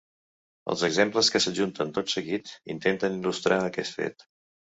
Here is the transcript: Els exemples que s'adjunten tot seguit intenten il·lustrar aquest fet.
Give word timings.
Els 0.73 0.85
exemples 0.87 1.29
que 1.35 1.41
s'adjunten 1.45 1.91
tot 1.99 2.09
seguit 2.15 2.51
intenten 2.77 3.19
il·lustrar 3.19 3.61
aquest 3.69 4.01
fet. 4.01 4.29